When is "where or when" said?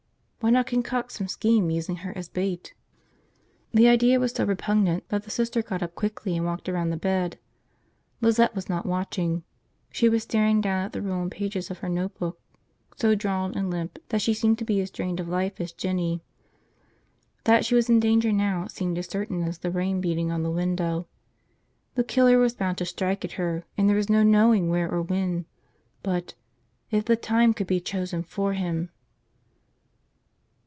24.69-25.45